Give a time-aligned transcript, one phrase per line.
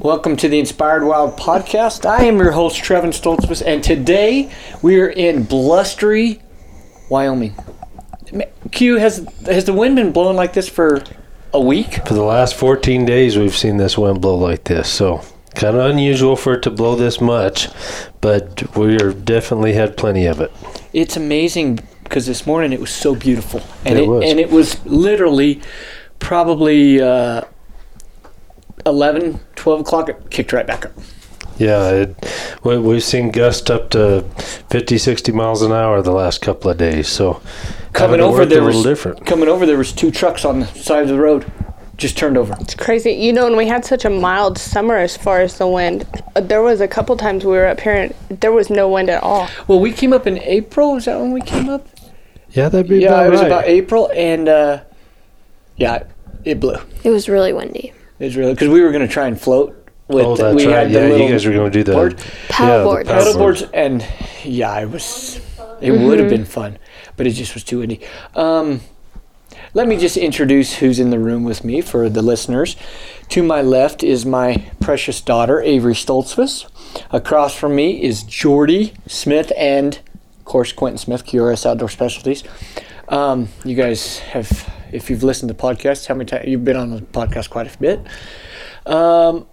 [0.00, 2.06] Welcome to the Inspired Wild podcast.
[2.08, 6.40] I am your host, Trevin Stoltzfus, and today we are in blustery
[7.10, 7.54] Wyoming.
[8.72, 11.02] Q, has has the wind been blowing like this for
[11.52, 12.06] a week?
[12.06, 14.88] For the last 14 days, we've seen this wind blow like this.
[14.88, 15.20] So,
[15.54, 17.68] kind of unusual for it to blow this much,
[18.22, 20.50] but we are definitely had plenty of it.
[20.94, 24.24] It's amazing because this morning it was so beautiful, and It it, was.
[24.24, 25.60] and it was literally
[26.20, 27.42] probably uh,
[28.90, 30.08] 11, 12 o'clock.
[30.08, 30.92] It kicked right back up.
[31.58, 32.16] Yeah, it,
[32.64, 34.22] we, we've seen gusts up to
[34.70, 37.06] 50, 60 miles an hour the last couple of days.
[37.08, 37.42] So,
[37.92, 39.26] Coming over there a was different.
[39.26, 41.50] coming over there was two trucks on the side of the road,
[41.98, 42.56] just turned over.
[42.60, 43.10] It's crazy.
[43.12, 46.06] You know, and we had such a mild summer as far as the wind.
[46.34, 47.94] uh, There was a couple times we were up here
[48.30, 49.48] and there was no wind at all.
[49.68, 50.96] Well, we came up in April.
[50.96, 51.86] Is that when we came up?
[52.52, 53.46] Yeah, that'd be yeah, about it was right.
[53.48, 54.80] about April, and uh,
[55.76, 56.04] yeah,
[56.44, 56.76] it blew.
[57.04, 57.92] It was really windy.
[58.20, 59.76] It was really because we were going to try and float.
[60.08, 60.76] With, oh, that's we right.
[60.76, 62.18] had the Yeah, little you guys were going to do the board.
[62.48, 63.08] Paddle yeah, the boards.
[63.08, 64.06] paddle boards, and
[64.44, 65.40] yeah, it was.
[65.80, 66.78] It would have been fun,
[67.16, 68.00] but it just was too windy.
[68.34, 68.80] Um,
[69.72, 72.76] let me just introduce who's in the room with me for the listeners.
[73.30, 76.66] To my left is my precious daughter, Avery Stoltzfus.
[77.12, 80.00] Across from me is Jordy Smith and,
[80.38, 82.42] of course, Quentin Smith, QRS Outdoor Specialties.
[83.10, 86.90] Um, you guys have, if you've listened to podcasts, how many times you've been on
[86.90, 88.00] the podcast quite a bit.
[88.86, 89.46] Um,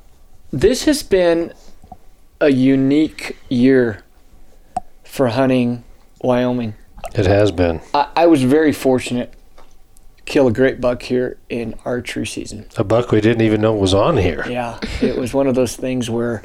[0.52, 1.54] this has been
[2.40, 4.04] a unique year
[5.04, 5.84] for hunting
[6.22, 6.76] Wyoming.
[7.16, 7.82] It has been.
[7.94, 9.34] I, I was very fortunate
[10.26, 12.66] kill a great buck here in archery season.
[12.76, 14.46] A buck we didn't even know was on here.
[14.48, 16.44] Yeah, it was one of those things where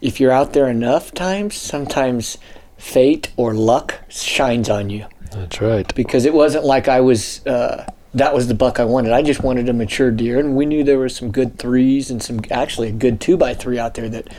[0.00, 2.38] if you're out there enough times, sometimes
[2.76, 5.92] fate or luck shines on you That's right.
[5.94, 7.44] because it wasn't like I was.
[7.46, 9.12] Uh, that was the buck I wanted.
[9.12, 12.20] I just wanted a mature deer, and we knew there were some good threes and
[12.20, 14.34] some actually a good two by three out there that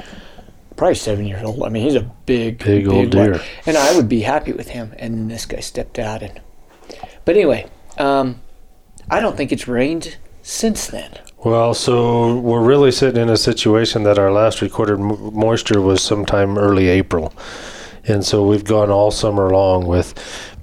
[0.75, 1.64] probably seven years old.
[1.64, 3.34] I mean, he's a big, Big old buck.
[3.34, 3.42] deer.
[3.66, 4.94] and I would be happy with him.
[5.00, 6.42] And then this guy stepped out, and
[7.24, 8.41] but anyway, um,
[9.09, 11.18] I don't think it's rained since then.
[11.46, 16.57] Well, so we're really sitting in a situation that our last recorded moisture was sometime
[16.57, 17.34] early April,
[18.07, 20.13] and so we've gone all summer long with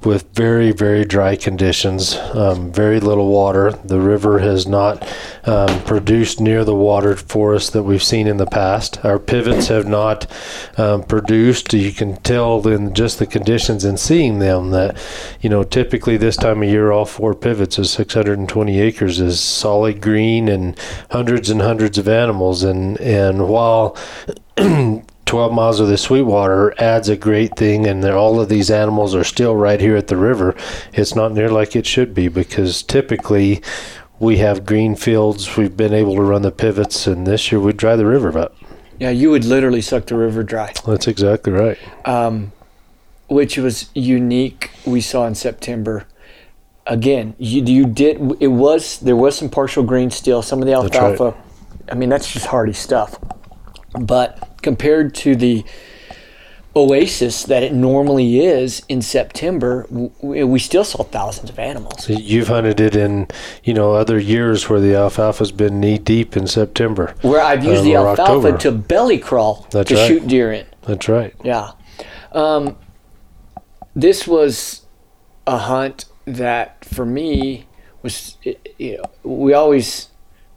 [0.04, 3.72] with very very dry conditions, um, very little water.
[3.84, 5.06] The river has not
[5.44, 9.04] um, produced near the water for us that we've seen in the past.
[9.04, 10.30] Our pivots have not
[10.76, 11.72] um, produced.
[11.74, 14.96] You can tell in just the conditions and seeing them that,
[15.40, 20.00] you know, typically this time of year, all four pivots is 620 acres is solid
[20.00, 20.78] green and
[21.10, 22.62] hundreds and hundreds of animals.
[22.62, 23.96] And and while
[25.28, 29.24] 12 miles of the Sweetwater adds a great thing, and all of these animals are
[29.24, 30.56] still right here at the river.
[30.94, 33.60] It's not near like it should be because typically
[34.18, 35.54] we have green fields.
[35.54, 38.56] We've been able to run the pivots, and this year we dry the river up.
[38.98, 40.72] Yeah, you would literally suck the river dry.
[40.86, 41.78] That's exactly right.
[42.08, 42.52] um,
[43.26, 44.70] which was unique.
[44.86, 46.06] We saw in September.
[46.86, 48.16] Again, you, you did.
[48.40, 50.40] It was there was some partial green still.
[50.40, 51.10] Some of the That's right.
[51.10, 51.38] alfalfa.
[51.92, 53.18] I mean, that's just hardy stuff.
[53.92, 55.64] But compared to the
[56.76, 59.86] oasis that it normally is in September,
[60.20, 62.08] we still saw thousands of animals.
[62.08, 63.26] You've hunted it in,
[63.64, 67.14] you know, other years where the alfalfa's been knee deep in September.
[67.22, 68.58] Where I've used Um, the alfalfa October.
[68.58, 70.06] to belly crawl That's to right.
[70.06, 70.66] shoot deer in.
[70.82, 71.34] That's right.
[71.42, 71.72] Yeah.
[72.32, 72.76] Um,
[73.96, 74.82] this was
[75.46, 77.66] a hunt that for me
[78.02, 78.36] was,
[78.78, 80.08] you know, we always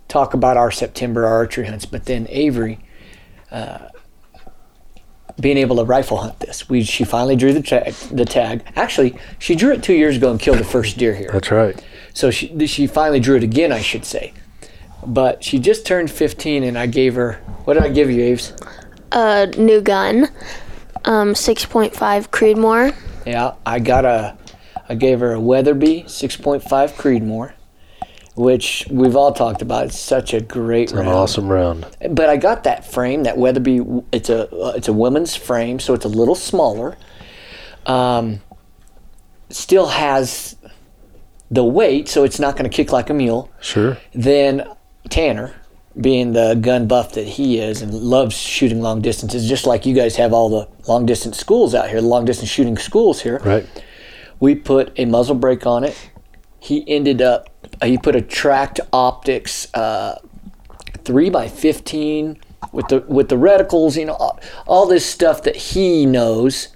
[0.07, 2.79] talk about our September archery hunts, but then Avery,
[3.51, 3.89] uh,
[5.39, 7.93] being able to rifle hunt this, we she finally drew the tag.
[8.11, 8.63] The tag.
[8.75, 11.31] Actually, she drew it two years ago and killed the first deer here.
[11.31, 11.83] That's right.
[12.13, 14.33] So she she finally drew it again, I should say.
[15.05, 17.33] But she just turned 15, and I gave her
[17.65, 18.53] what did I give you, Aves?
[19.11, 20.29] A new gun,
[21.05, 21.91] um, 6.5
[22.29, 22.95] Creedmoor.
[23.25, 24.37] Yeah, I got a,
[24.87, 26.61] I gave her a Weatherby 6.5
[26.93, 27.53] Creedmoor,
[28.41, 29.85] which we've all talked about.
[29.85, 31.09] It's such a great An round.
[31.09, 31.85] awesome round.
[32.09, 34.03] But I got that frame, that Weatherby.
[34.11, 36.97] It's a uh, it's a woman's frame, so it's a little smaller.
[37.85, 38.41] Um,
[39.49, 40.55] still has
[41.51, 43.51] the weight, so it's not going to kick like a mule.
[43.59, 43.97] Sure.
[44.13, 44.67] Then
[45.09, 45.53] Tanner,
[45.99, 49.93] being the gun buff that he is and loves shooting long distances, just like you
[49.93, 53.39] guys have all the long distance schools out here, long distance shooting schools here.
[53.43, 53.67] Right.
[54.39, 55.95] We put a muzzle brake on it.
[56.59, 57.49] He ended up,
[57.83, 60.19] he put a Tract Optics uh,
[61.03, 62.37] three by fifteen
[62.71, 66.69] with the with the reticles, you know, all, all this stuff that he knows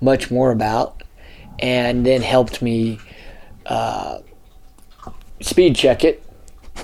[0.00, 1.02] much more about,
[1.58, 2.98] and then helped me
[3.66, 4.18] uh,
[5.40, 6.22] speed check it,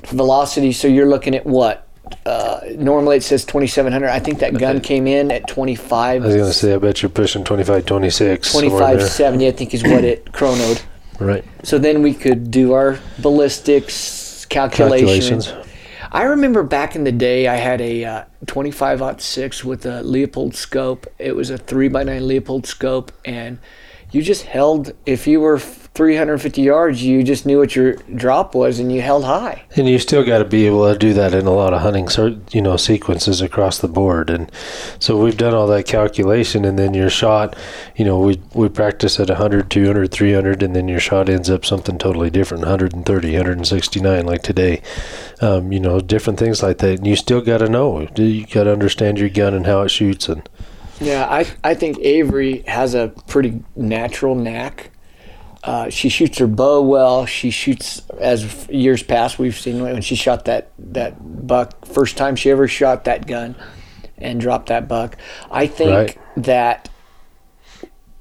[0.06, 0.72] velocity.
[0.72, 1.86] So you're looking at what
[2.26, 4.08] Uh, normally it says 2,700.
[4.08, 6.22] I think that gun came in at 25.
[6.22, 8.50] I was gonna say, I bet you're pushing 25, 26.
[8.52, 10.82] 25, 70, I think is what it chronoed.
[11.20, 11.44] Right.
[11.62, 15.46] So then we could do our ballistics calculations.
[15.46, 15.66] Calculations.
[16.12, 20.54] I remember back in the day, I had a uh, 25 6 with a Leupold
[20.54, 21.06] scope.
[21.18, 23.58] It was a 3x9 Leupold scope, and
[24.10, 25.60] you just held, if you were
[25.94, 29.64] 350 yards, you just knew what your drop was and you held high.
[29.74, 32.08] And you still got to be able to do that in a lot of hunting,
[32.52, 34.30] you know, sequences across the board.
[34.30, 34.50] And
[35.00, 37.56] so we've done all that calculation, and then your shot,
[37.96, 41.66] you know, we we practice at 100, 200, 300, and then your shot ends up
[41.66, 44.82] something totally different, 130, 169, like today.
[45.40, 46.98] Um, you know, different things like that.
[46.98, 48.06] And you still got to know.
[48.14, 50.28] You got to understand your gun and how it shoots.
[50.28, 50.48] And
[51.00, 54.90] Yeah, I, I think Avery has a pretty natural knack.
[55.62, 57.26] Uh, she shoots her bow well.
[57.26, 62.34] She shoots, as years past we've seen when she shot that, that buck, first time
[62.36, 63.54] she ever shot that gun
[64.16, 65.16] and dropped that buck.
[65.50, 66.18] I think Right.
[66.44, 66.88] that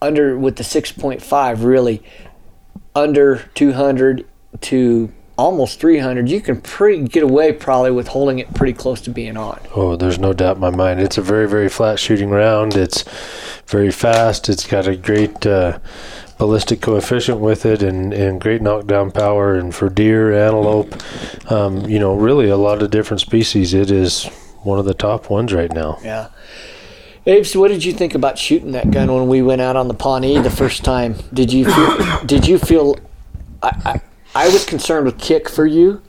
[0.02, 2.04] under, with the 6.5, really,
[2.96, 4.26] under 200
[4.62, 9.10] to almost 300, you can pretty get away probably with holding it pretty close to
[9.10, 9.60] being on.
[9.74, 11.00] Oh, there's no doubt in my mind.
[11.00, 12.76] It's a very, very flat shooting round.
[12.76, 13.04] It's
[13.68, 14.50] very fast.
[14.50, 15.80] It's got a great uh,
[16.40, 19.54] ballistic coefficient with it and, and great knockdown power.
[19.56, 20.96] And for deer, antelope,
[21.52, 24.26] um, you know, really a lot of different species, it is
[24.64, 26.00] one of the top ones right now.
[26.04, 26.30] Yeah.
[27.26, 29.88] Abe, so what did you think about shooting that gun when we went out on
[29.88, 31.16] the Pawnee the first time?
[31.34, 32.96] Did you feel, did you feel
[33.62, 34.02] I, I
[34.46, 36.02] I was concerned with kick for you,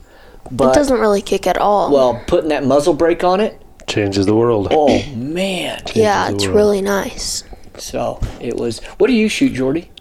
[0.49, 1.91] but It doesn't really kick at all.
[1.91, 4.69] well, putting that muzzle brake on it, Changes the world.
[4.71, 5.81] oh man.
[5.93, 6.55] yeah, it's world.
[6.55, 7.43] really nice.
[7.77, 8.79] So it was.
[8.97, 9.91] What do you shoot, Jordy?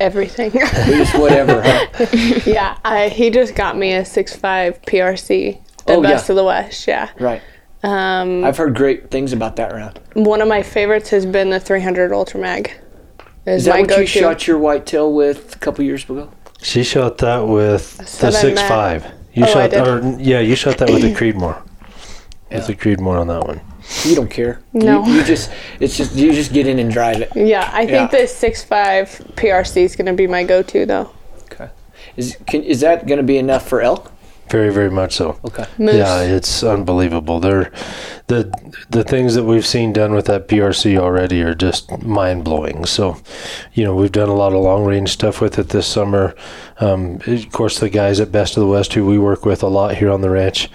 [0.00, 0.50] Everything.
[0.52, 2.06] Just whatever, huh?
[2.46, 6.08] yeah, I, he just got me a six five PRC, the Oh, yeah.
[6.10, 6.86] best of the West.
[6.86, 7.10] Yeah.
[7.18, 7.42] Right.
[7.82, 10.00] Um, I've heard great things about that round.
[10.14, 12.72] one of my favorites has been the 300 Ultra Mag.
[13.46, 14.00] Is my that what go-to.
[14.02, 16.30] you shot your whitetail with a couple years ago?
[16.60, 19.04] She shot that with the Seven six five.
[19.32, 19.88] You Oh, I shot, did?
[19.88, 21.62] or yeah, you shot that with a Creedmoor.
[22.50, 22.58] Yeah.
[22.58, 23.60] With the Creedmoor on that one.
[24.04, 24.60] You don't care.
[24.72, 25.04] No.
[25.06, 25.50] You, you just.
[25.80, 26.14] It's just.
[26.14, 27.30] You just get in and drive it.
[27.34, 28.18] Yeah, I think Yeah.
[28.18, 31.10] the 6.5 PRC is going to be my go-to though.
[31.50, 31.70] Okay.
[32.16, 34.12] Is can, is that going to be enough for elk?
[34.50, 35.38] Very, very much so.
[35.44, 35.66] Okay.
[35.76, 35.94] Moose.
[35.96, 37.38] Yeah, it's unbelievable.
[37.38, 37.70] They're
[38.28, 38.50] the
[38.88, 42.86] the things that we've seen done with that PRC already are just mind blowing.
[42.86, 43.18] So,
[43.74, 46.34] you know, we've done a lot of long range stuff with it this summer.
[46.80, 49.68] Um, of course, the guys at Best of the West, who we work with a
[49.68, 50.70] lot here on the ranch,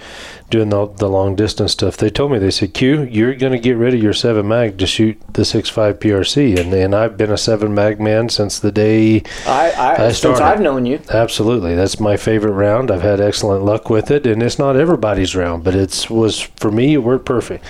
[0.54, 3.58] doing the, the long distance stuff, they told me they said, "Q, you're going to
[3.58, 7.32] get rid of your seven mag to shoot the 6.5 PRC," and and I've been
[7.32, 10.44] a seven mag man since the day I, I, I since started.
[10.44, 11.00] I've known you.
[11.10, 12.92] Absolutely, that's my favorite round.
[12.92, 16.70] I've had excellent luck with it, and it's not everybody's round, but it's was for
[16.70, 16.94] me.
[16.94, 17.64] It worked perfect,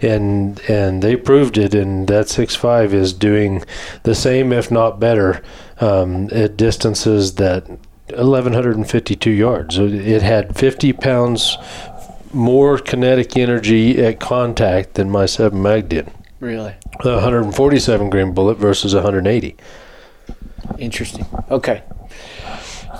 [0.00, 1.74] and and they proved it.
[1.74, 3.64] And that six five is doing
[4.04, 5.42] the same, if not better,
[5.80, 7.68] um, at distances that
[8.10, 9.78] 1152 yards.
[9.78, 11.56] It had 50 pounds
[12.32, 16.10] more kinetic energy at contact than my seven mag did.
[16.40, 19.56] Really A 147 grain bullet versus 180.
[20.78, 21.26] interesting.
[21.50, 21.82] Okay.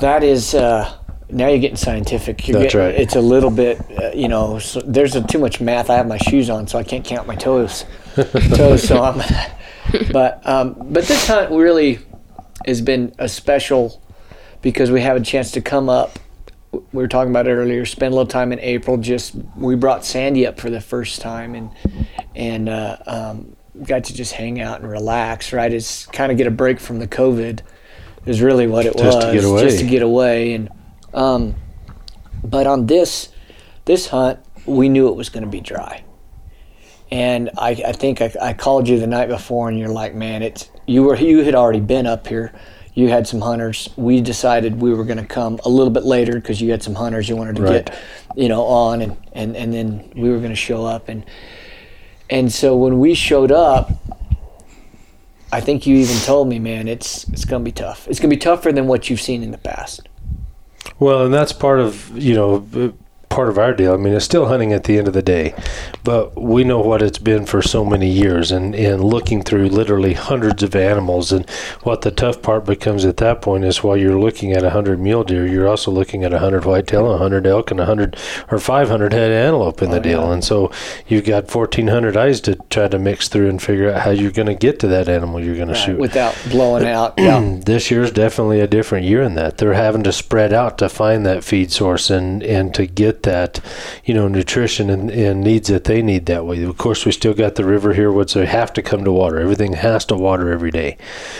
[0.00, 0.54] That is.
[0.54, 0.92] Uh,
[1.30, 2.46] now you're getting scientific.
[2.48, 3.00] You're That's getting- right.
[3.00, 3.80] It's a little bit.
[3.96, 4.58] Uh, you know.
[4.58, 5.90] So there's a, too much math.
[5.90, 7.84] I have my shoes on, so I can't count my toes.
[8.14, 8.82] toes.
[8.86, 9.22] So I'm.
[10.12, 11.98] But um, but this hunt really
[12.66, 14.02] has been a special
[14.62, 16.18] because we have a chance to come up.
[16.72, 17.86] We were talking about it earlier.
[17.86, 18.96] Spend a little time in April.
[18.96, 21.70] Just we brought Sandy up for the first time and
[22.34, 25.52] and uh, um, got to just hang out and relax.
[25.52, 27.60] Right, it's kind of get a break from the COVID.
[28.26, 29.24] Is really what it Just was.
[29.24, 29.62] to get away.
[29.62, 30.52] Just to get away.
[30.52, 30.68] And
[31.14, 31.54] um,
[32.44, 33.30] but on this
[33.86, 36.04] this hunt, we knew it was going to be dry.
[37.10, 40.42] And I, I think I, I called you the night before, and you're like, "Man,
[40.42, 42.52] it's you were you had already been up here.
[42.98, 43.88] You had some hunters.
[43.94, 46.96] We decided we were going to come a little bit later because you had some
[46.96, 47.86] hunters you wanted to Right.
[47.86, 47.96] get,
[48.34, 51.24] you know, on, and, and, and then we were going to show up, and
[52.28, 53.92] and so when we showed up,
[55.52, 58.08] I think you even told me, man, it's it's going to be tough.
[58.08, 60.08] It's going to be tougher than what you've seen in the past.
[60.98, 62.58] Well, and that's part of you know
[63.38, 63.94] part of our deal.
[63.94, 65.54] I mean, it's still hunting at the end of the day,
[66.02, 70.14] but we know what it's been for so many years, and and looking through literally
[70.14, 71.48] hundreds of animals, and
[71.84, 74.98] what the tough part becomes at that point is while you're looking at a hundred
[74.98, 78.16] mule deer, you're also looking at a hundred whitetail, a hundred elk, and a hundred
[78.50, 80.32] or five hundred head antelope in the Oh, deal, yeah.
[80.32, 80.70] and so
[81.06, 84.32] you've got fourteen hundred eyes to try to mix through and figure out how you're
[84.32, 85.98] going to get to that animal you're going to shoot.
[85.98, 87.14] without blowing out.
[87.18, 87.58] Yeah.
[87.64, 91.24] this year's definitely a different year in that they're having to spread out to find
[91.26, 93.60] that feed source and and to get that,
[94.04, 96.62] you know, nutrition and, and needs that they need that way.
[96.62, 99.38] Of course, we still got the river here, which they have to come to water.
[99.38, 100.96] Everything has to water every day,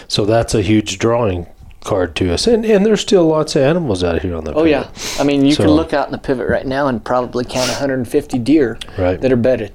[0.07, 1.47] so that's a huge drawing
[1.80, 2.47] card to us.
[2.47, 4.52] And and there's still lots of animals out here on the.
[4.52, 4.71] Oh pivot.
[4.71, 7.68] yeah, I mean you can look out in the pivot right now and probably count
[7.68, 9.21] 150 deer Right.
[9.21, 9.73] that are bedded.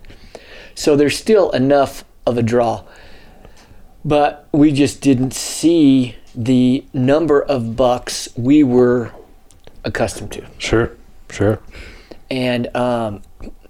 [0.75, 2.84] So there's still enough of a draw,
[4.05, 9.12] but we just didn't see the number of bucks we were
[9.84, 10.46] accustomed to.
[10.58, 10.91] Sure,
[11.29, 11.60] sure.
[12.30, 13.22] And um,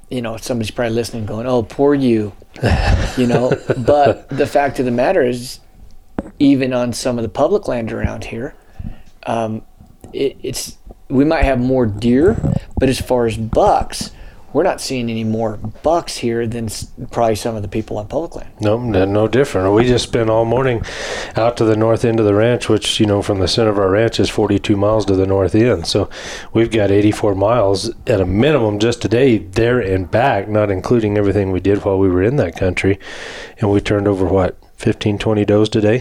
[0.10, 2.34] you know, somebody's probably listening, going, "Oh, poor you,"
[3.18, 3.52] you know.
[3.78, 5.60] but the fact of the matter is,
[6.40, 8.56] even on some of the public land around here,
[9.26, 9.64] um,
[10.14, 10.78] it, it's
[11.10, 12.38] we might have more deer,
[12.80, 14.12] but as far as bucks,
[14.54, 16.70] we're not seeing any more bucks here than
[17.12, 18.52] probably some of the people on public land.
[18.62, 19.74] No, no, no different.
[19.74, 20.84] We just spent all morning
[21.36, 23.80] out to the north end of the ranch, which you know from the center of
[23.80, 25.88] our ranch is 42 miles to the north end.
[25.88, 26.10] So
[26.54, 31.52] we've got 84 miles at a minimum just today there and back, not including everything
[31.52, 33.00] we did while we were in that country.
[33.60, 36.00] And we turned over what 15, 20 does today.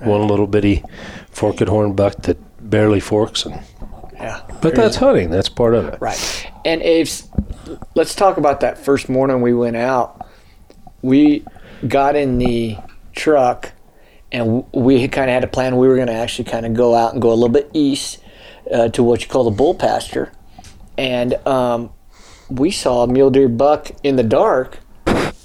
[0.00, 0.82] One little bitty
[1.30, 3.60] forked horn buck that barely forks, and
[4.14, 5.30] Yeah, but that's hunting.
[5.30, 6.00] That's part of it.
[6.00, 6.50] Right.
[6.64, 7.28] And Aves,
[7.94, 10.26] let's talk about that first morning we went out.
[11.02, 11.44] We
[11.86, 12.76] got in the
[13.12, 13.72] truck
[14.30, 15.76] and we kind of had a plan.
[15.76, 18.20] We were going to actually kind of go out and go a little bit east
[18.72, 20.32] uh, to what you call the bull pasture.
[20.96, 21.90] And um,
[22.48, 24.78] we saw a mule deer buck in the dark.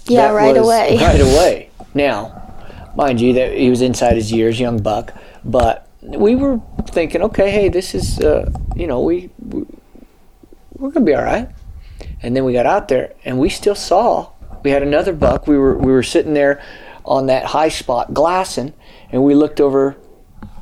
[0.05, 0.97] Yeah, right away.
[0.99, 1.69] Right away.
[1.93, 7.21] Now, mind you, that he was inside his years, young buck, but we were thinking,
[7.23, 9.65] okay, hey, this is, uh, you know, we, we
[10.77, 11.49] we're gonna be all right.
[12.21, 14.31] And then we got out there, and we still saw.
[14.63, 15.47] We had another buck.
[15.47, 16.61] We were we were sitting there
[17.05, 18.73] on that high spot glassing,
[19.11, 19.95] and we looked over.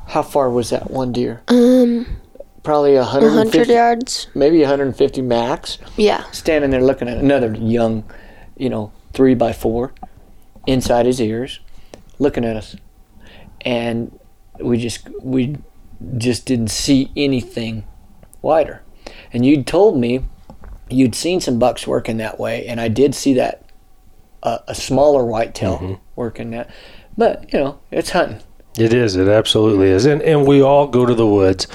[0.08, 1.42] How far was that one deer?
[1.48, 2.06] Um,
[2.62, 4.26] Probably 100 150, yards.
[4.34, 5.78] maybe 150 max.
[5.96, 6.28] Yeah.
[6.30, 8.04] Standing there looking at another young,
[8.56, 9.92] you know, three by four,
[10.66, 11.58] inside his ears,
[12.20, 12.76] looking at us,
[13.62, 14.16] and
[14.60, 15.56] we just we
[16.18, 17.84] just didn't see anything
[18.42, 18.82] wider.
[19.32, 20.24] And you'd told me
[20.88, 23.62] you'd seen some bucks working that way, and I did see that
[24.42, 26.70] uh, a smaller whitetail working that.
[27.16, 28.42] But you know, it's hunting.
[28.78, 29.16] It is.
[29.16, 30.06] It absolutely is.
[30.06, 31.66] And and we all go to the woods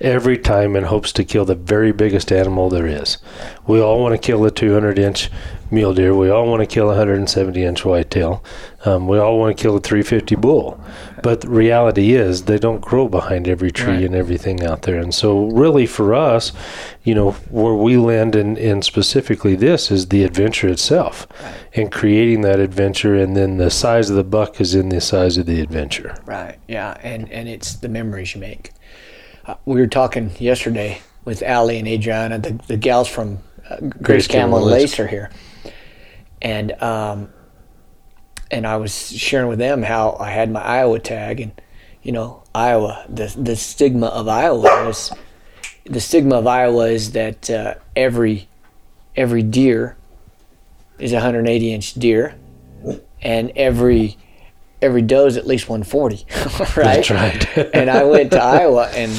[0.00, 3.18] every time in hopes to kill the very biggest animal there is.
[3.66, 5.30] We all want to kill a 200 inch
[5.70, 6.14] mule deer.
[6.14, 8.42] We all want to kill a 170 inch whitetail.
[8.86, 10.82] Um, we all want to kill a 350 bull.
[11.22, 14.04] But the reality is they don't grow behind every tree Right.
[14.04, 14.98] and everything out there.
[14.98, 16.52] And so really for us,
[17.04, 21.28] you know, where we land in, in specifically this is the adventure itself
[21.74, 25.36] and creating that adventure and then the size of the buck is in the size
[25.36, 26.16] of the adventure.
[26.24, 26.58] Right.
[26.66, 28.72] Yeah, and and it's the memories you make.
[29.64, 33.38] We were talking yesterday with Allie and Adriana, the, the gals from
[33.68, 35.30] uh, Grace, Grace Camel and Camo and Lace are here,
[36.42, 37.30] and um,
[38.50, 41.52] and I was sharing with them how I had my Iowa tag, and
[42.02, 45.12] you know Iowa, the the stigma of Iowa is
[45.84, 48.48] the stigma of Iowa is that uh, every
[49.16, 49.96] every deer
[50.98, 52.34] is a 180 inch deer,
[53.22, 54.16] and every
[54.82, 56.26] every doe is at least 140,
[56.80, 57.06] right?
[57.06, 57.56] That's right.
[57.74, 59.12] and I went to Iowa and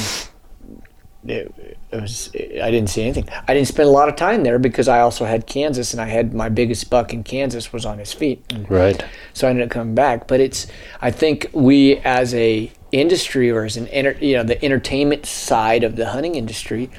[1.25, 1.53] it,
[1.91, 3.27] it was I didn't see anything.
[3.47, 6.07] I didn't spend a lot of time there because I also had Kansas and I
[6.07, 8.43] had my biggest buck in Kansas was on his feet.
[8.69, 9.03] Right.
[9.33, 10.27] so I ended up coming back.
[10.27, 10.67] But it's
[11.01, 15.83] I think we as a industry or as an enter, you know the entertainment side
[15.83, 16.89] of the hunting industry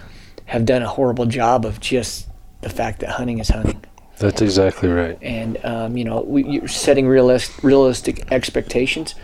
[0.47, 2.29] have done a horrible job of just
[2.61, 3.83] the fact that hunting is hunting
[4.19, 5.19] That's exactly right.
[5.21, 9.15] and um, you know we, you're setting realist, realistic expectations.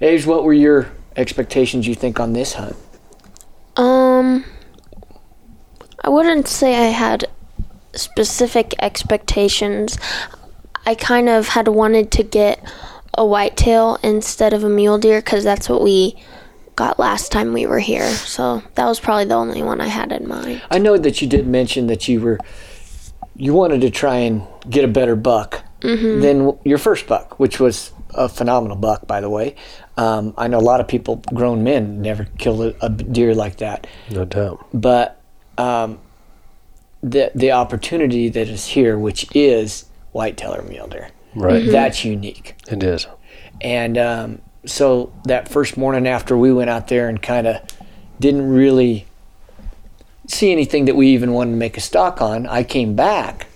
[0.00, 1.86] Abe, what were your expectations?
[1.86, 2.76] You think on this hunt?
[3.76, 4.44] Um,
[6.02, 7.26] I wouldn't say I had
[7.94, 9.98] specific expectations.
[10.86, 12.62] I kind of had wanted to get
[13.14, 16.16] a whitetail instead of a mule deer because that's what we
[16.76, 18.08] got last time we were here.
[18.10, 20.62] So that was probably the only one I had in mind.
[20.70, 22.38] I know that you did mention that you were
[23.40, 27.90] you wanted to try and get a better buck than your first buck, which was
[28.14, 29.54] a phenomenal buck, by the way.
[29.96, 33.56] Um, I know a lot of people, grown men, never kill a, a deer like
[33.58, 33.86] that.
[34.10, 34.58] No doubt.
[34.74, 35.20] but
[35.58, 35.98] um,
[37.02, 41.64] the the opportunity that is here, which is whitetail or mule deer, Right.
[41.70, 42.54] that's unique.
[42.70, 43.06] It is.
[43.62, 47.56] And um, so that first morning after we went out there and kind of
[48.18, 49.06] didn't really
[50.30, 53.46] see anything that we even wanted to make a stock on, I came back.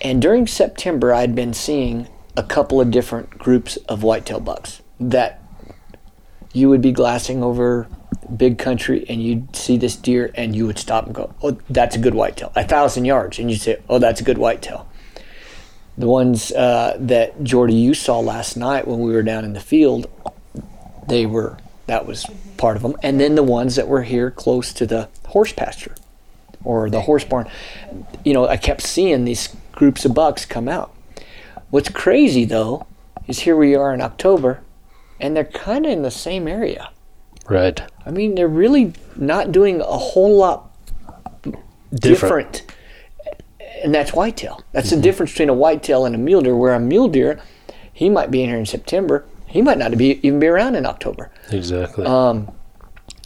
[0.00, 5.42] And during September, I'd been seeing a couple of different groups of whitetail bucks that
[6.52, 7.88] you would be glassing over
[8.36, 11.96] big country, and you'd see this deer, and you would stop and go, "Oh, that's
[11.96, 14.86] a good whitetail." A thousand yards, and you'd say, "Oh, that's a good whitetail."
[15.98, 19.60] The ones uh, that Jordy you saw last night when we were down in the
[19.60, 20.08] field,
[21.08, 22.26] they were that was
[22.56, 25.94] part of them, and then the ones that were here close to the horse pasture
[26.64, 27.48] or the horse barn.
[28.24, 30.94] You know, I kept seeing these groups of bucks come out.
[31.70, 32.86] What's crazy though
[33.26, 34.60] is here we are in October,
[35.20, 36.90] and they're kind of in the same area.
[37.48, 37.80] Right.
[38.04, 40.70] I mean, they're really not doing a whole lot
[41.94, 42.64] different.
[43.82, 44.62] And that's whitetail.
[44.72, 45.02] That's the mm-hmm.
[45.02, 46.56] difference between a whitetail and a mule deer.
[46.56, 47.40] Where a mule deer,
[47.92, 49.24] he might be in here in September.
[49.56, 51.30] He might not be even be around in October.
[51.50, 52.04] Exactly.
[52.04, 52.52] Um,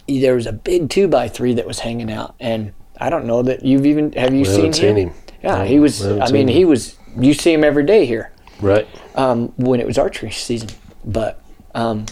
[0.07, 3.41] there was a big two by three that was hanging out, and I don't know
[3.43, 5.09] that you've even have you seen, haven't seen him?
[5.09, 5.15] him.
[5.43, 6.01] Yeah, No, he was.
[6.05, 6.55] we I mean, him.
[6.55, 6.95] he was.
[7.17, 8.87] You see him every day here right.
[9.15, 10.69] um, when it was archery season.
[11.03, 11.43] But
[11.75, 12.05] um,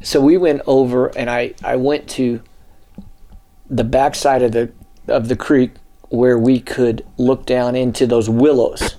[0.00, 2.40] so we went over, and I I went to
[3.68, 4.72] the backside of the
[5.08, 5.72] of the creek
[6.08, 8.96] where we could look down into those willows,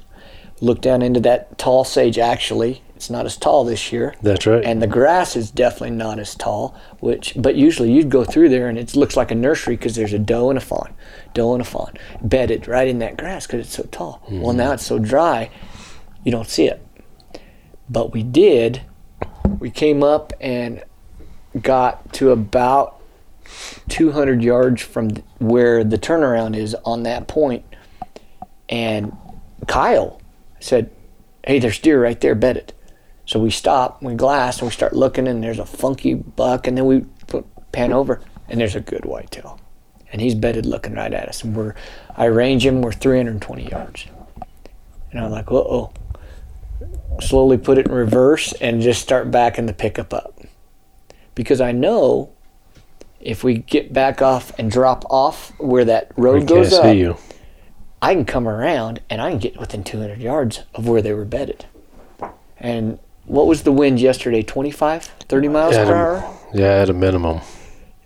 [0.59, 2.19] look down into that tall sage.
[2.19, 4.13] Actually, it's not as tall this year.
[4.21, 4.63] That's right.
[4.63, 8.69] and the grass is definitely not as tall which but usually you'd go through there
[8.69, 10.93] and it looks like a nursery because there's a doe and a fawn
[11.33, 14.21] doe and a fawn bedded right in that grass because it's so tall.
[14.25, 14.41] Mm-hmm.
[14.41, 15.49] Well now it's so dry
[16.23, 16.85] you don't see it.
[17.89, 18.81] But we did
[19.57, 20.83] we came up and
[21.59, 23.01] got to about
[23.89, 27.65] 200 yards from where the turnaround is on that point
[28.69, 29.11] and
[29.67, 30.21] kyle
[30.59, 30.91] said
[31.45, 32.71] hey there's deer right there bedded
[33.31, 36.77] so we stop, we glass, and we start looking, and there's a funky buck, and
[36.77, 38.19] then we put, pan over,
[38.49, 39.57] and there's a good whitetail,
[40.11, 41.73] and he's bedded looking right at us, and we're,
[42.17, 44.05] I range him, we're 320 yards,
[45.11, 45.93] and I'm like, uh oh.
[47.21, 50.41] Slowly put it in reverse and just start backing the pickup up,
[51.33, 52.33] because I know
[53.21, 56.83] if we get back off and drop off where that road goes up.
[58.01, 61.23] I can come around and I can get within 200 yards of where they were
[61.23, 61.65] bedded.
[62.57, 64.43] And what was the wind yesterday?
[64.43, 66.37] 25, 30 miles Yeah, per the- hour?
[66.53, 67.41] Yeah, at a minimum.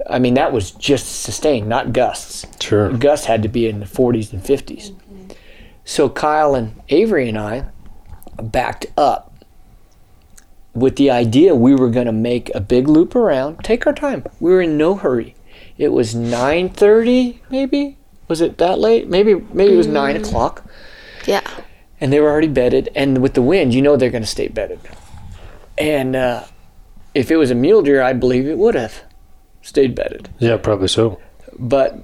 [0.07, 2.45] I mean, that was just sustained, not gusts.
[2.61, 2.91] Sure.
[2.91, 4.91] Gusts had to be in the 40s and 50s.
[5.83, 7.65] So Kyle and Avery and I
[8.41, 9.33] backed up
[10.73, 14.25] with the idea we were going to make a big loop around, take our time.
[14.39, 15.35] We were in no hurry.
[15.77, 17.97] It was 9:30, maybe.
[18.27, 19.07] Was it that late?
[19.07, 20.27] Maybe maybe it was nine mm.
[20.27, 20.63] o'clock.
[21.25, 21.41] Yeah.
[22.01, 22.89] and they were already bedded.
[22.93, 24.79] And with the wind, you know they're going to stay bedded.
[25.77, 26.45] And uh,
[27.13, 29.03] if it was a mule deer, I believe it would have
[29.61, 30.29] stayed bedded.
[30.39, 31.19] Yeah, probably so.
[31.57, 32.03] But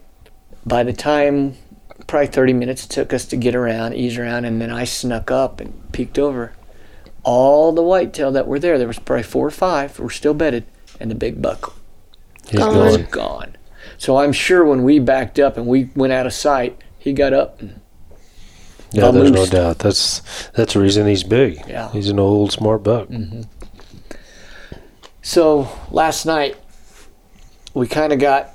[0.65, 1.55] by the time,
[2.07, 5.31] probably 30 minutes it took us to get around, ease around, and then I snuck
[5.31, 6.53] up and peeked over.
[7.23, 10.65] All the whitetail that were there, there was probably four or five, were still bedded,
[10.99, 11.73] and the big buck
[12.49, 12.75] He's Gone.
[12.75, 13.07] was gone.
[13.11, 13.57] gone.
[13.97, 17.33] So I'm sure when we backed up and we went out of sight, he got
[17.33, 17.79] up and
[18.91, 19.79] Yeah, Got there's no doubt.
[19.79, 20.21] That's
[20.55, 21.61] that's the reason he's big.
[21.67, 21.91] Yeah.
[21.91, 23.07] He's an old smart buck.
[25.21, 26.57] So last night,
[27.73, 28.49] we kind of got,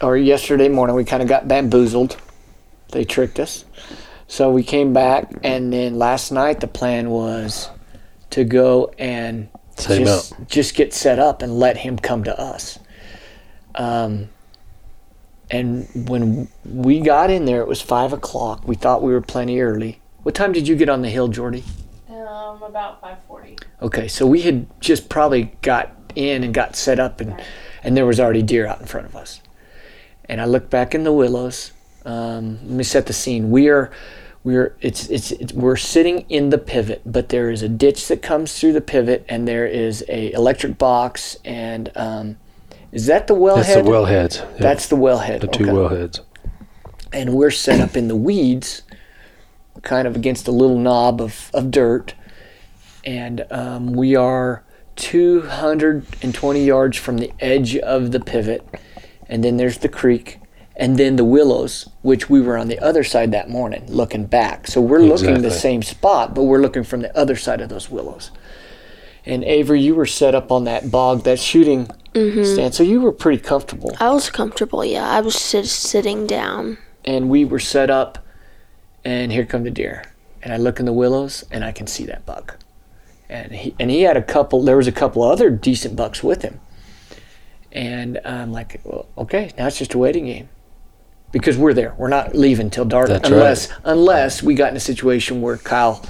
[0.00, 2.16] or yesterday morning, we kind of got bamboozled.
[2.92, 3.64] They tricked us.
[4.26, 7.68] So we came back, and then last night the plan was
[8.30, 12.40] to go and Set him just, just get set up and let him come to
[12.40, 12.78] us.
[13.74, 14.28] Um,
[15.50, 18.66] and when we got in there, it was five o'clock.
[18.66, 20.00] We thought we were plenty early.
[20.22, 21.64] What time did you get on the hill, Jordy?
[22.08, 23.58] Um, about 540.
[23.82, 27.40] Okay, so we had just probably got in and got set up, and
[27.82, 29.40] and there was already deer out in front of us.
[30.26, 31.72] And I looked back in the willows.
[32.04, 33.50] Um, let me set the scene.
[33.50, 33.90] We are,
[34.42, 38.22] we're it's, it's it's we're sitting in the pivot, but there is a ditch that
[38.22, 42.36] comes through the pivot, and there is a electric box, and um,
[42.92, 43.64] is that the wellhead?
[43.64, 44.36] That's the wellheads.
[44.36, 45.40] Yeah, That's the wellhead.
[45.40, 46.20] the two okay wellheads.
[47.12, 48.82] and we're set up in the weeds,
[49.82, 52.14] kind of against a little knob of, of dirt.
[53.04, 54.63] And um, we are
[54.96, 58.66] 220 yards from the edge of the pivot.
[59.28, 60.40] And then there's the creek.
[60.76, 64.66] And then the willows, which we were on the other side that morning, looking back.
[64.66, 67.88] So we're looking the same spot, but we're looking from the other side of those
[67.88, 68.32] willows.
[69.24, 72.44] And Avery, you were set up on that bog, that shooting mm-hmm.
[72.44, 72.74] stand.
[72.74, 73.96] So you were pretty comfortable.
[74.00, 75.08] I was comfortable, yeah.
[75.08, 76.78] I was sit- sitting down.
[77.04, 78.18] and we were set up
[79.04, 80.04] and here come the deer
[80.42, 82.58] and i look in the willows and i can see that buck
[83.34, 86.42] and he and he had a couple there was a couple other decent bucks with
[86.42, 86.60] him.
[87.72, 90.48] And i'm like well, okay now it's just a waiting game.
[91.32, 91.96] Because we're there.
[91.98, 96.04] We're not leaving till dark That's unless unless we got in a situation where kyle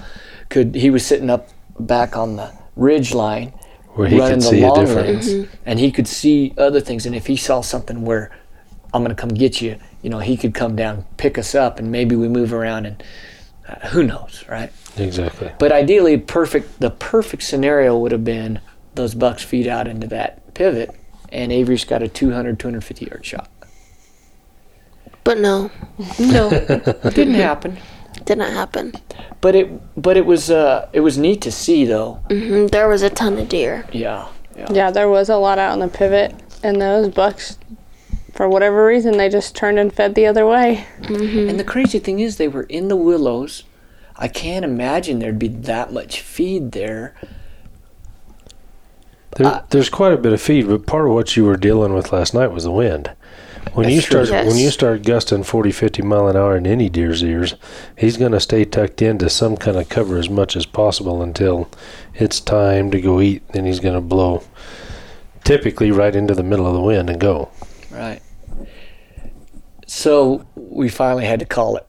[0.50, 1.48] could he was sitting up
[1.80, 3.52] back on the ridge line
[3.94, 5.26] Where he running could the see a long difference.
[5.26, 5.62] lanes, mm-hmm.
[5.66, 7.06] and he could see other things.
[7.06, 8.30] And if he saw something where
[8.92, 11.78] I'm going to come get you, you know, he could come down, pick us up,
[11.78, 13.02] and maybe we move around, and
[13.68, 14.72] uh, who knows, right?
[14.96, 15.50] Exactly.
[15.58, 16.80] But ideally, perfect.
[16.80, 18.60] The perfect scenario would have been
[18.94, 20.94] those bucks feed out into that pivot,
[21.30, 23.50] and Avery's got a 200, 250 yard shot.
[25.24, 25.70] But no,
[26.18, 26.50] No,
[27.14, 27.78] didn't happen.
[28.26, 28.92] didn't happen.
[29.40, 32.20] But it, but it was, uh, it was neat to see though.
[32.30, 33.86] hmm There was a ton of deer.
[33.92, 34.66] Yeah, yeah.
[34.70, 37.58] Yeah, there was a lot out on the pivot, and those bucks,
[38.34, 40.86] for whatever reason, they just turned and fed the other way.
[41.08, 43.64] And the crazy thing is, they were in the willows.
[44.16, 47.14] I can't imagine there'd be that much feed there.
[49.36, 51.92] There, Uh, there's quite a bit of feed, but part of what you were dealing
[51.94, 53.10] with last night was the wind.
[53.72, 54.24] When That's you true.
[54.26, 54.46] start Yes.
[54.46, 57.54] when you start gusting 40, 50 mile an hour in any deer's ears,
[57.96, 61.68] he's going to stay tucked into some kind of cover as much as possible until
[62.14, 63.42] it's time to go eat.
[63.52, 64.42] Then he's going to blow,
[65.44, 67.48] typically right into the middle of the wind and go.
[67.90, 68.20] Right.
[69.94, 71.86] So we finally had to call it.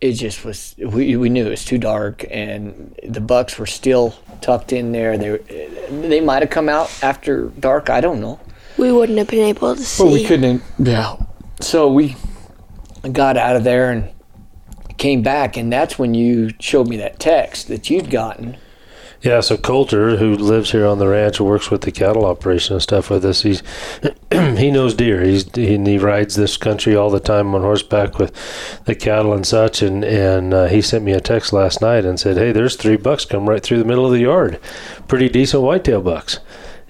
[0.00, 0.76] It just was.
[0.78, 5.18] We, we knew it was too dark, and the bucks were still tucked in there.
[5.18, 5.38] They
[5.90, 7.90] they might have come out after dark.
[7.90, 8.38] I don't know.
[8.78, 10.04] We wouldn't have been able to see.
[10.04, 10.62] But we couldn't.
[10.78, 11.16] Yeah.
[11.60, 12.14] So we
[13.10, 14.10] got out of there and
[14.96, 18.56] came back, and that's when you showed me that text that you'd gotten.
[19.22, 22.82] Yeah, so Coulter, who lives here on the ranch, works with the cattle operation and
[22.82, 23.42] stuff with us.
[23.42, 23.62] He's
[24.30, 25.22] he knows deer.
[25.22, 28.34] He's he, he rides this country all the time on horseback with
[28.84, 29.80] the cattle and such.
[29.80, 32.96] And and uh, he sent me a text last night and said, "Hey, there's three
[32.96, 34.60] bucks come right through the middle of the yard,
[35.08, 36.40] pretty decent whitetail bucks."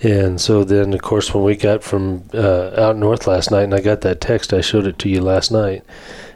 [0.02, 3.74] And so then, of course, when we got from uh, out north last night, and
[3.74, 5.82] I got that text, I showed it to you last night.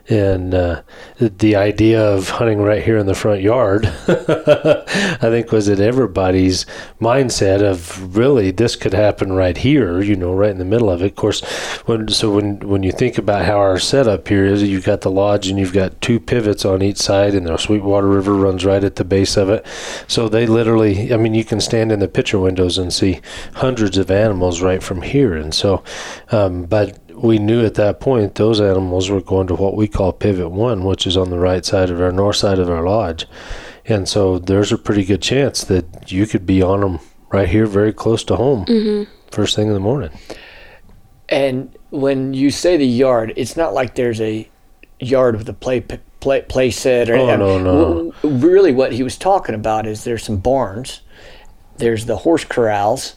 [0.09, 0.83] And uh,
[1.19, 6.67] the- idea of hunting right here in the front yard, I think, was in everybody's
[7.01, 11.03] mindset of really this could happen right here, you know, right in the middle of
[11.03, 11.07] it.
[11.07, 11.43] Of course,
[11.87, 15.11] when so when when you think about how our setup here is, you've got the
[15.11, 18.85] lodge and you've got two pivots on each side, and the Sweetwater River runs right
[18.85, 19.67] at the base of it.
[20.07, 23.21] So they literally, I mean, you can stand in the picture windows and see
[23.55, 25.35] hundreds of animals right from here.
[25.35, 25.83] And so,
[26.31, 30.13] um, but we knew at that point those animals were going to what we call
[30.13, 33.27] pivot one, which is on the right side of our north side of our lodge.
[33.87, 37.01] And so there's a pretty good chance that you could be on them
[37.31, 39.11] right here, very close to home, mm-hmm.
[39.31, 40.11] first thing in the morning.
[41.29, 44.49] And when you say the yard, it's not like there's a
[45.01, 45.81] yard with a play
[46.21, 48.15] play, play set or Oh, no, no.
[48.23, 51.01] Really, what he was talking about is there's some barns,
[51.77, 53.17] there's the horse corrals,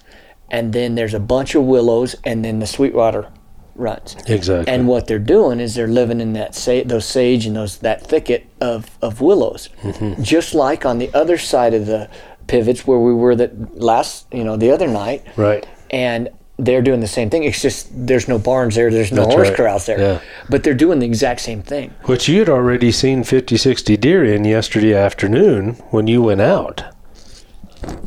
[0.49, 3.29] and then there's a bunch of willows, and then the Sweetwater
[3.75, 4.15] runs.
[4.27, 4.73] Exactly.
[4.73, 8.05] And what they're doing is they're living in that sa- those sage and those that
[8.05, 10.21] thicket of, of willows, Mm-hmm.
[10.23, 12.09] just like on the other side of the
[12.47, 15.65] pivots where we were that last you know the other night right.
[15.89, 17.43] and they're doing the same thing.
[17.43, 19.57] It's just there's no barns there, there's no That's horse right.
[19.57, 20.21] corrals there, Yeah.
[20.49, 21.91] but they're doing the exact same thing.
[22.03, 26.83] Which you had already seen 50, 60 deer in yesterday afternoon when you went out.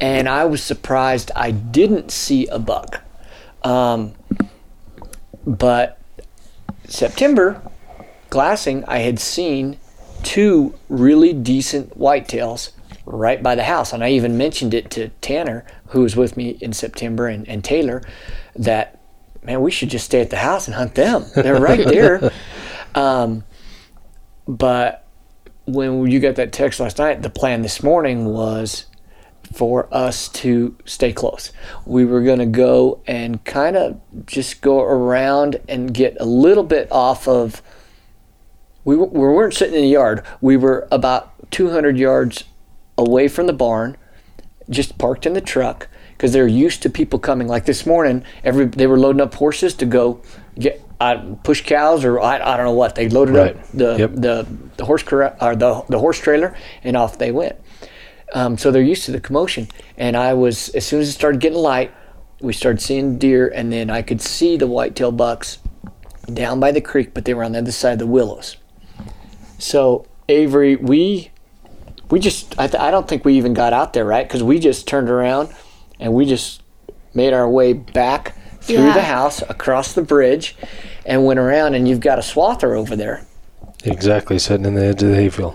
[0.00, 3.00] And I was surprised I didn't see a buck,
[3.64, 4.14] um,
[5.46, 5.98] but
[6.87, 7.62] September
[8.30, 9.78] glassing I had seen
[10.22, 12.72] two really decent whitetails
[13.07, 16.50] right by the house, and I even mentioned it to Tanner, who was with me
[16.61, 18.02] in September, and, and Taylor,
[18.57, 18.98] that
[19.42, 21.26] man, we should just stay at the house and hunt them.
[21.35, 22.33] They're right there.
[22.94, 23.44] um,
[24.48, 25.07] but
[25.66, 28.87] when you got that text last night, the plan this morning was
[29.54, 31.52] for us to stay close.
[31.86, 36.64] We were going to go and kind of just go around and get a little
[36.64, 37.62] bit off of.
[38.84, 40.24] We, we weren't sitting in the yard.
[40.40, 42.44] We were about 200 yards
[42.98, 43.96] away from the barn,
[44.68, 47.48] just parked in the truck because they're used to people coming.
[47.48, 50.20] Like this morning, every they were loading up horses to go
[50.58, 52.94] get uh, push cows or I, I don't know what.
[52.94, 53.56] They loaded Right.
[53.56, 54.10] up the, Yep.
[54.14, 57.56] the the horse or the the horse trailer and off they went.
[58.32, 59.68] Um, so they're used to the commotion.
[59.96, 61.92] And I was as soon as it started getting light,
[62.40, 65.58] we started seeing deer, and then I could see the whitetail bucks
[66.32, 68.56] down by the creek, but they were on the other side of the willows.
[69.58, 71.30] So Avery, we
[72.10, 74.58] we just I, th- I don't think we even got out there right because we
[74.58, 75.50] just turned around
[76.00, 76.62] and we just
[77.14, 78.94] made our way back through Yeah.
[78.94, 80.56] the house across the bridge
[81.06, 83.26] and went around and you've got a swather over there
[83.84, 85.54] Exactly, sitting in the edge of the hayfield.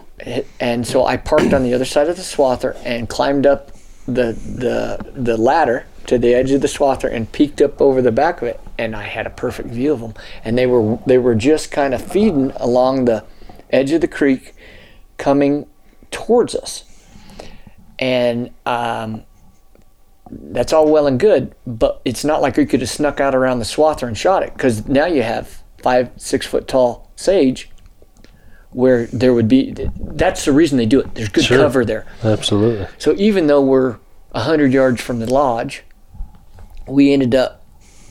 [0.59, 3.71] And so I parked on the other side of the swather and climbed up
[4.05, 8.11] the the the ladder to the edge of the swather and peeked up over the
[8.11, 10.13] back of it and I had a perfect view of them
[10.43, 13.23] and they were they were just kind of feeding along the
[13.69, 14.53] edge of the creek
[15.17, 15.67] coming
[16.11, 16.85] towards us.
[17.99, 19.23] And um,
[20.31, 23.59] that's all well and good, but it's not like we could have snuck out around
[23.59, 27.69] the swather and shot it because now you have five, six foot tall sage
[28.71, 29.73] where there would be.
[29.99, 31.15] That's the reason they do it.
[31.15, 31.57] There's good Sure.
[31.57, 32.05] cover there.
[32.23, 32.87] Absolutely.
[32.97, 33.97] So even though we're
[34.31, 35.83] a hundred yards from the lodge,
[36.87, 37.63] we ended up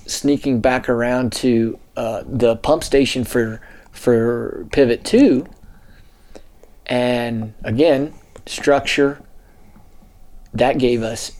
[0.06, 3.60] sneaking back around to uh, the pump station for
[3.92, 5.46] for Pivot Two,
[6.86, 8.14] and again,
[8.46, 9.20] structure
[10.54, 11.32] that gave us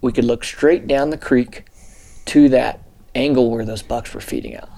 [0.00, 1.64] we could look straight down the creek
[2.26, 2.80] to that
[3.16, 4.68] angle where those bucks were feeding out.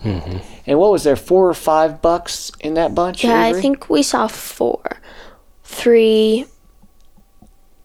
[0.67, 3.25] And what was there, four or five bucks in that bunch?
[3.25, 5.01] Yeah, I think we saw four,
[5.65, 6.47] three,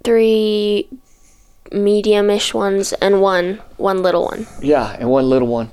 [0.04, 0.88] three
[1.72, 4.46] medium-ish ones, and one one little one.
[4.62, 5.72] Yeah, and one little one.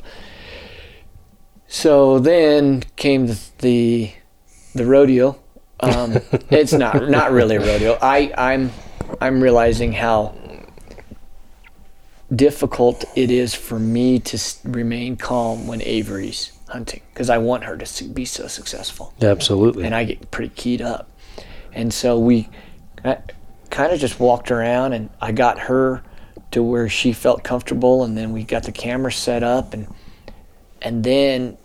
[1.68, 4.12] So then came the the,
[4.74, 5.38] the rodeo.
[5.80, 6.12] Um,
[6.50, 7.98] it's not not really a rodeo.
[8.00, 8.72] I I'm
[9.20, 10.34] I'm realizing how
[12.34, 17.76] difficult it is for me to remain calm when Avery's hunting because I want her
[17.76, 19.84] to be so successful Absolutely.
[19.84, 21.10] and I get pretty keyed up.
[21.72, 22.48] And so we
[23.70, 26.02] kind of just walked around, and I got her
[26.50, 29.86] to where she felt comfortable, and then we got the camera set up, and
[30.82, 31.56] and then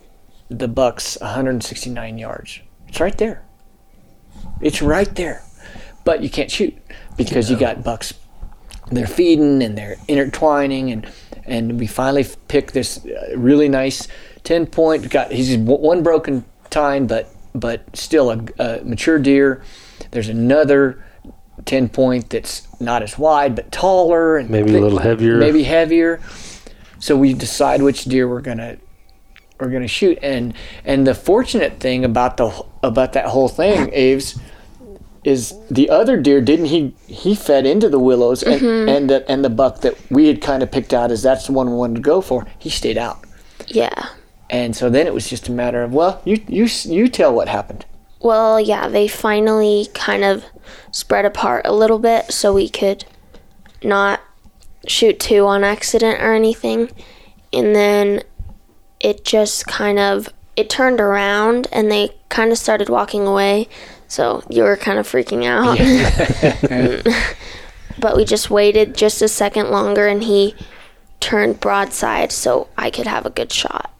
[0.49, 2.60] the buck's 169 yards.
[2.88, 3.43] It's right there.
[4.62, 5.43] It's right there,
[6.04, 6.78] but you can't shoot
[7.17, 8.13] because you got bucks.
[8.91, 11.12] They're feeding and they're intertwining, and
[11.45, 14.08] and we finally pick this uh, really nice
[14.43, 15.10] 10 point.
[15.10, 19.63] Got he's one broken tine, but but still a, a mature deer.
[20.12, 21.04] There's another
[21.65, 25.38] 10 point that's not as wide but taller and Maybe a little heavier.
[25.38, 26.19] Maybe heavier.
[27.00, 28.78] So we decide which deer we're gonna
[29.60, 30.19] we're gonna shoot.
[30.21, 34.39] And and the fortunate thing about the about that whole thing, Aves,
[35.26, 38.88] is the other deer didn't he he fed into the willows and mm-hmm.
[38.88, 41.52] and the, and the buck that we had kind of picked out as that's the
[41.52, 42.46] one we wanted to go for.
[42.60, 43.26] He stayed out.
[43.68, 44.10] Yeah.
[44.52, 47.48] And so then it was just a matter of well, you you you tell what
[47.48, 47.86] happened.
[48.22, 50.46] Well, yeah, they finally kind of
[50.92, 53.06] spread apart a little bit so we could
[53.84, 54.22] not
[54.88, 56.92] shoot two on accident or anything.
[57.52, 58.22] And then
[59.00, 63.68] it just kind of it turned around and they kind of started walking away.
[64.15, 65.78] So you were kind of freaking out.
[67.99, 70.56] but we just waited just a second longer and he
[71.19, 73.91] turned broadside so I could have a good shot.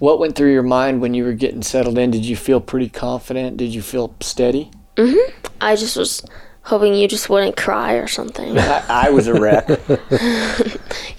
[0.00, 2.10] What went through your mind when you were getting settled in?
[2.10, 3.58] Did you feel pretty confident?
[3.58, 4.72] Did you feel steady?
[4.96, 5.34] Mhm.
[5.60, 6.24] I just was
[6.62, 8.58] hoping you just wouldn't cry or something.
[8.58, 9.68] I, I was a wreck.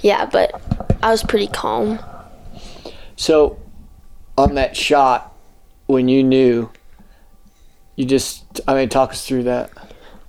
[0.01, 0.62] Yeah, but
[1.01, 1.99] I was pretty calm.
[3.15, 3.60] So,
[4.38, 5.34] on that shot,
[5.86, 6.69] when you knew,
[8.01, 9.69] you just, I mean, talk us through that.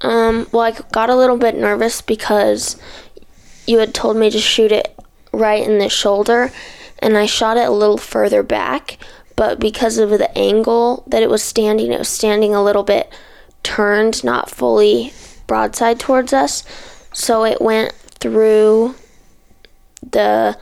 [0.02, 2.76] Um, well, I got a little bit nervous because
[3.66, 4.94] you had told me to shoot it
[5.32, 6.52] right in the shoulder,
[6.98, 8.98] and I shot it a little further back.
[9.36, 13.10] But because of the angle that it was standing, it was standing a little bit
[13.62, 15.14] turned, not fully
[15.46, 16.64] broadside towards us.
[17.14, 18.96] So it went through
[20.02, 20.58] the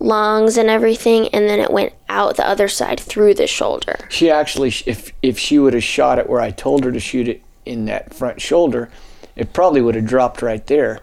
[0.00, 3.96] lungs and everything, and then it went out the other side through the shoulder.
[4.08, 7.28] She actually, if if she would have shot it where I told her to shoot
[7.28, 8.90] it in that front shoulder,
[9.36, 11.00] it probably would have dropped right there.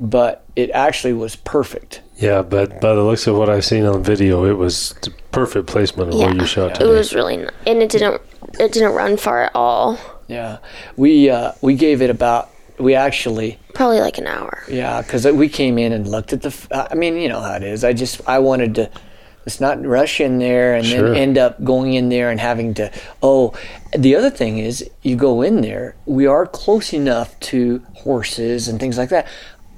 [0.00, 2.02] But it actually was perfect.
[2.16, 5.66] Yeah, but by the looks of what I've seen on video, it was the perfect
[5.66, 6.90] placement of where you shot It today.
[6.90, 8.20] was really, n- and it didn't,
[8.60, 9.98] it didn't run far at all.
[10.28, 10.58] Yeah,
[10.96, 12.48] we uh, we gave it about.
[12.78, 14.62] We actually Probably like an hour.
[14.68, 16.48] Yeah, because we came in and looked at the.
[16.48, 17.84] f- I mean, you know how it is.
[17.84, 18.90] I just I wanted to.
[19.46, 21.08] Let's not rush in there and Sure.
[21.10, 22.90] then end up going in there and having to.
[23.22, 23.54] Oh,
[23.96, 25.96] the other thing is, you go in there.
[26.04, 29.26] We are close enough to horses and things like that.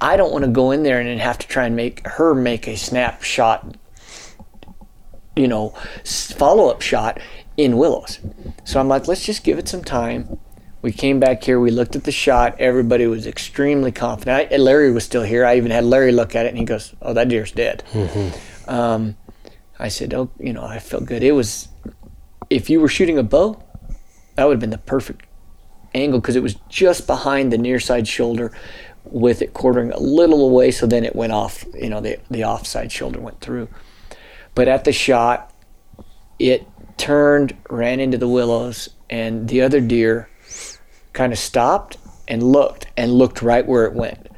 [0.00, 2.34] I don't want to go in there and then have to try and make her
[2.34, 3.76] make a snapshot.
[5.36, 5.70] You know,
[6.04, 7.20] follow up shot
[7.56, 8.18] in willows.
[8.64, 10.38] So I'm like, let's just give it some time.
[10.82, 11.60] We came back here.
[11.60, 12.58] We looked at the shot.
[12.58, 14.52] Everybody was extremely confident.
[14.52, 15.44] I, Larry was still here.
[15.44, 17.82] I even had Larry look at it, and he goes, "Oh, that deer's dead."
[18.66, 19.16] Um,
[19.78, 21.22] I said, "Oh, you know, I felt good.
[21.22, 21.68] It was.
[22.48, 23.62] If you were shooting a bow,
[24.36, 25.26] that would have been the perfect
[25.94, 28.50] angle because it was just behind the near side shoulder,
[29.04, 30.70] with it quartering a little away.
[30.70, 31.62] So then it went off.
[31.74, 33.68] You know, the the offside shoulder went through.
[34.54, 35.52] But at the shot,
[36.38, 36.66] it
[36.96, 40.29] turned, ran into the willows, and the other deer
[41.12, 41.96] kind of stopped
[42.28, 44.28] and looked and looked right where it went.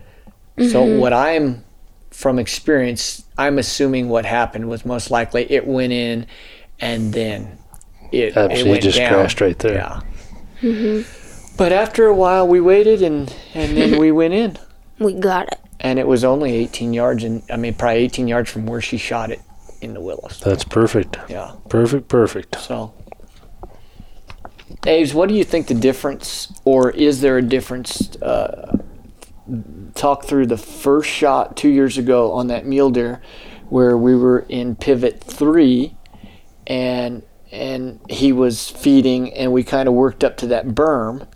[0.58, 1.00] So mm-hmm.
[1.00, 1.64] what I'm
[2.11, 6.26] from experience, I'm assuming what happened was most likely it went in
[6.78, 7.58] and then
[8.12, 9.12] it, it went just down.
[9.12, 9.74] crashed right there.
[9.74, 10.00] Yeah.
[10.61, 11.56] Mm-hmm.
[11.56, 14.58] But after a while, we waited and and then we went in
[14.98, 15.58] We got it.
[15.80, 18.98] and it was only 18 yards, and I mean probably 18 yards from where she
[18.98, 19.40] shot it
[19.80, 20.40] in the willows.
[20.44, 21.16] That's perfect.
[21.28, 21.52] Yeah.
[21.68, 22.61] Perfect, perfect.
[22.61, 22.94] So,
[24.87, 28.16] Aves, what do you think the difference, or is there a difference?
[28.16, 28.79] Uh,
[29.95, 33.23] talk through the first shot two years ago on that mule deer,
[33.68, 35.97] where we were in pivot three,
[36.66, 41.29] and and he was feeding, and we kind of worked up to that berm,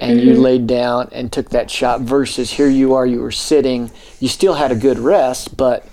[0.00, 2.00] and you laid down and took that shot.
[2.00, 5.86] Versus here you are, you were sitting, you still had a good rest, but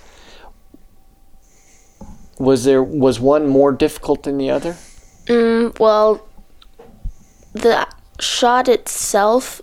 [2.38, 4.76] was there was one more difficult than the other?
[5.26, 6.26] Mm, well,
[7.56, 7.86] the
[8.20, 9.60] shot itself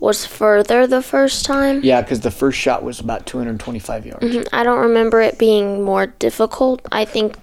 [0.00, 1.80] was further the first time.
[1.82, 4.24] Yeah, because the first shot was about 225 yards.
[4.24, 6.82] Mhm, I don't remember it being more difficult.
[6.92, 7.36] I think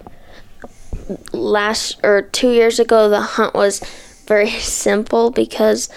[1.34, 3.80] last or two years ago, the hunt was
[4.28, 5.90] very simple because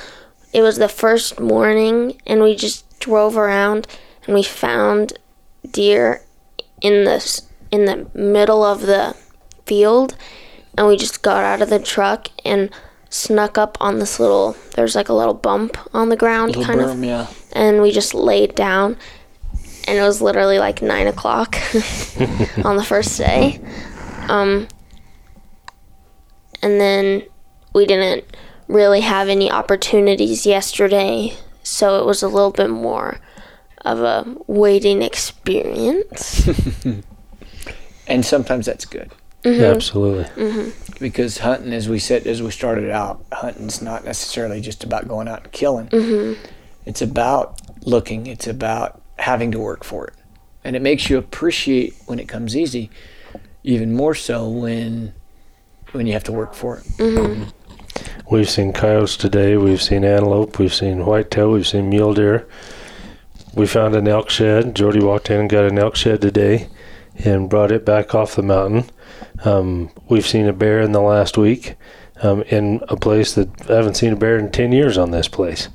[0.52, 3.86] it was the first morning and we just drove around
[4.26, 5.14] and we found
[5.70, 6.22] deer
[6.80, 9.14] in the s- in the middle of the
[9.66, 10.16] field
[10.78, 12.70] and we just got out of the truck and
[13.14, 16.80] snuck up on this little there's like a little bump on the ground Little kind
[16.80, 17.04] of.
[17.04, 17.28] yeah.
[17.52, 18.96] and we just laid down
[19.86, 21.54] and it was literally like nine o'clock
[22.64, 23.60] on the first day.
[24.28, 24.66] Um,
[26.60, 27.22] and then
[27.72, 28.24] we didn't
[28.66, 33.20] really have any opportunities yesterday so it was a little bit more
[33.82, 36.48] of a waiting experience.
[38.06, 39.10] And sometimes that's good
[39.44, 39.62] Mm-hmm.
[39.62, 40.24] Absolutely.
[40.24, 40.94] Mm-hmm.
[40.98, 45.28] because hunting, as we said, as we started out, hunting's not necessarily just about going
[45.28, 45.88] out and killing.
[45.88, 46.42] Mm-hmm.
[46.86, 48.26] It's about looking.
[48.26, 50.14] It's about having to work for it,
[50.64, 52.90] and it makes you appreciate when it comes easy,
[53.62, 55.12] even more so when
[55.92, 57.52] when you have to work for it.
[58.30, 59.58] We've seen coyotes today.
[59.58, 60.58] We've seen antelope.
[60.58, 61.52] We've seen whitetail.
[61.52, 62.48] We've seen mule deer.
[63.52, 64.74] We found an elk shed.
[64.74, 66.68] Jordy walked in and got an elk shed today
[67.16, 68.90] and brought it back off the mountain.
[69.44, 71.74] Um, we've seen a bear in the last week
[72.22, 75.28] um, in a place that I haven't seen a bear in 10 years on this
[75.28, 75.68] place.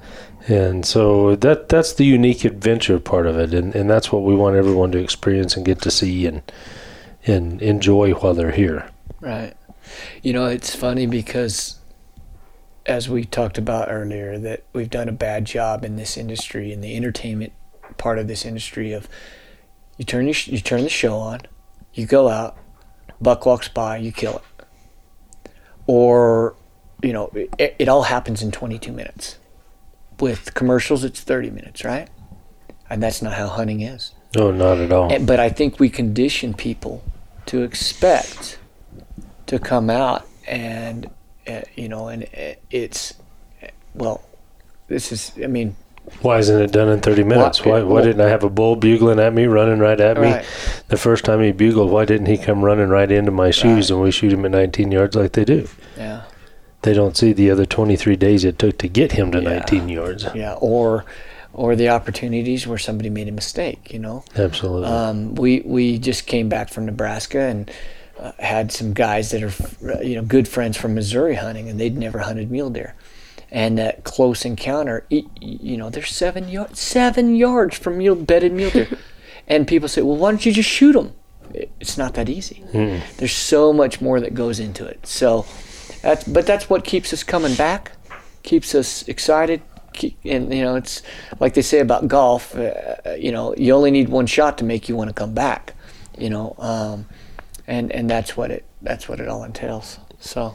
[0.47, 3.53] And so that that's the unique adventure part of it.
[3.53, 6.41] And, and that's what we want everyone to experience and get to see and,
[7.27, 8.89] and enjoy while they're here.
[9.21, 9.53] Right.
[10.21, 11.79] You know, it's funny because
[12.85, 16.81] as we talked about earlier that we've done a bad job in this industry in
[16.81, 17.53] the entertainment
[17.97, 19.07] part of this industry of
[19.99, 21.41] you turn your, you turn the show on,
[21.93, 22.57] you go out,
[23.21, 24.65] buck walks by, you kill it.
[25.85, 26.55] Or
[27.03, 29.37] you know, it, it all happens in 22 minutes.
[30.19, 32.09] With commercials it's 30 minutes, right?
[32.89, 34.13] And that's not how hunting is.
[34.35, 35.11] No, not at all.
[35.11, 37.03] And- But I think we condition people
[37.47, 38.57] to expect
[39.47, 41.09] to come out and,
[41.47, 43.13] uh, you know, and uh, it's,
[43.63, 44.23] uh, well,
[44.87, 45.75] this is, I mean,
[46.21, 47.63] Why isn't it done in 30 minutes?
[47.65, 50.31] Why- Why, didn't I have a bull bugling at me, running right at me?
[50.31, 50.45] Right.
[50.89, 53.95] The first time he bugled, why didn't he come running right into my shoes Right.
[53.95, 55.67] and we shoot him at 19 yards like they do?
[55.97, 56.21] yeah,
[56.81, 59.49] They don't see the other 23 days it took to get him to Yeah.
[59.49, 60.25] 19 yards.
[60.35, 61.05] yeah, or,
[61.53, 64.23] or the opportunities where somebody made a mistake, you know.
[64.37, 64.87] Absolutely.
[64.87, 67.69] Um, we we just came back from Nebraska and
[68.19, 71.97] uh, had some guys that are you know good friends from Missouri hunting, and they'd
[71.97, 72.93] never hunted mule deer.
[73.51, 78.69] And that close encounter, you know, they're seven yards, seven yards from mule bedded mule
[78.69, 78.87] deer,
[79.47, 81.13] and people say, "Well, why don't you just shoot them?"
[81.79, 82.63] It's not that easy.
[83.17, 85.07] There's so much more that goes into it.
[85.07, 85.47] So,
[86.03, 87.93] that's but that's what keeps us coming back,
[88.43, 89.61] keeps us excited,
[90.23, 91.01] and you know, it's
[91.39, 92.55] like they say about golf.
[92.55, 95.73] Uh, you know, you only need one shot to make you want to come back.
[96.19, 97.07] You know, um,
[97.65, 99.97] and and that's what it that's what it all entails.
[100.19, 100.53] So,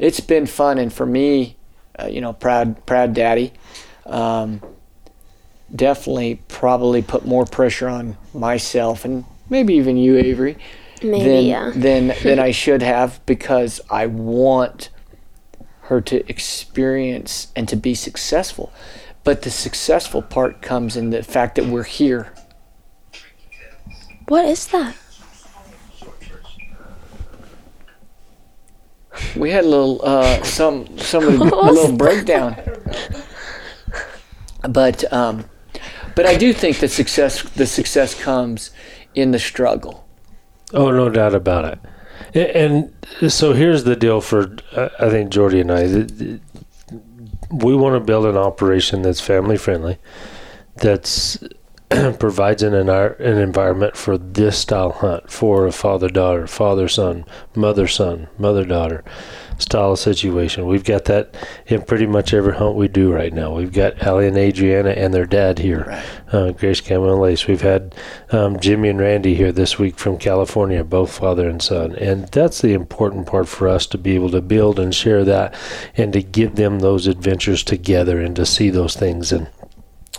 [0.00, 1.56] it's been fun, and for me,
[1.98, 3.52] uh, you know, proud proud daddy.
[4.06, 4.60] Um,
[5.74, 10.56] definitely, probably put more pressure on myself and maybe even you, Avery,
[11.02, 14.90] maybe than, yeah than than I should have because I want
[15.82, 18.72] her to experience and to be successful.
[19.22, 22.34] But the successful part comes in the fact that we're here.
[24.28, 24.96] what is that
[29.36, 32.56] We had a little uh, some some a little breakdown.
[34.68, 35.44] But um,
[36.16, 38.70] but I do think that success the success comes
[39.14, 40.04] in the struggle.
[40.72, 41.78] oh, no doubt about it.
[42.34, 42.92] A- And
[43.28, 45.86] so here's the deal for, uh, I think, Jordy and I.
[45.86, 46.40] Th- th-
[47.50, 49.98] We want to build an operation that's family friendly,
[50.76, 51.38] that's
[52.18, 57.24] provides an, an environment for this style hunt for a father daughter, father son,
[57.54, 59.04] mother son, mother daughter.
[59.58, 60.66] style situation.
[60.66, 63.54] We've got that in pretty much every hunt we do right now.
[63.54, 66.04] We've got Allie and Adriana and their dad here, Right.
[66.34, 67.46] uh, Grace Camo and Lace.
[67.46, 67.94] We've had
[68.32, 71.94] um, Jimmy and Randy here this week from California, both father and son.
[71.96, 75.54] And that's the important part for us to be able to build and share that
[75.96, 79.30] and to give them those adventures together and to see those things.
[79.30, 79.46] And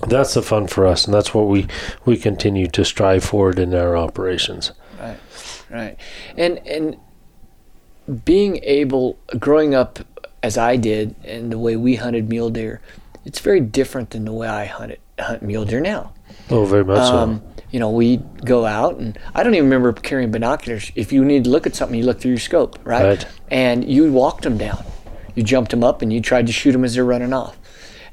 [0.07, 1.05] that's the fun for us.
[1.05, 1.67] And that's what we,
[2.05, 4.71] we continue to strive forward in our operations.
[4.99, 5.17] Right,
[5.69, 5.97] right,
[6.37, 6.97] and and
[8.23, 9.99] being able, growing up
[10.43, 12.81] as I did, and the way we hunted mule deer,
[13.25, 16.13] it's very different than the way I hunt it, hunt mule deer now.
[16.49, 17.17] Oh, very much so.
[17.17, 17.41] Um,
[17.71, 20.91] you know, we go out, and I don't even remember carrying binoculars.
[20.95, 23.03] If you need to look at something, you look through your scope, right?
[23.03, 23.27] Right.
[23.49, 24.85] And you walked them down.
[25.33, 27.57] You jumped them up, and you tried to shoot them as they're running off.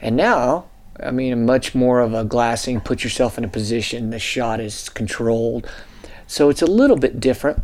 [0.01, 0.65] And now,
[1.05, 2.81] I mean, much more of a glassing.
[2.81, 4.11] Put yourself in a position.
[4.11, 5.69] The shot is controlled,
[6.27, 7.63] so it's a little bit different,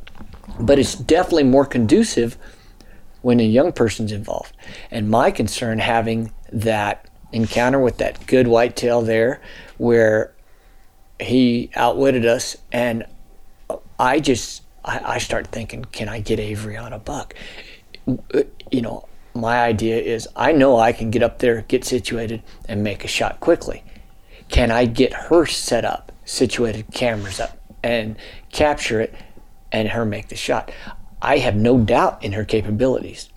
[0.60, 2.36] but it's definitely more conducive
[3.22, 4.56] when a young person's involved.
[4.90, 9.40] And my concern having that encounter with that good whitetail there,
[9.76, 10.32] where
[11.20, 13.04] he outwitted us, and
[13.98, 17.34] I just I, I start thinking, can I get Avery on a buck?
[18.70, 19.07] You know,
[19.38, 23.08] my idea is I know I can get up there, get situated, and make a
[23.08, 23.84] shot quickly.
[24.48, 28.16] Can I get her set up, situated, cameras up, and
[28.50, 29.14] capture it,
[29.70, 30.72] and her make the shot?
[31.20, 33.28] I have no doubt in her capabilities.